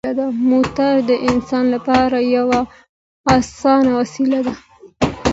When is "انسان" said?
1.29-1.65